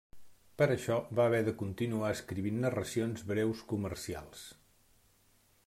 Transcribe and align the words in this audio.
Per 0.59 0.67
això, 0.75 0.95
va 1.19 1.27
haver 1.31 1.41
de 1.49 1.53
continuar 1.59 2.09
escrivint 2.15 2.57
narracions 2.63 3.27
breus 3.33 3.61
comercials. 3.75 4.43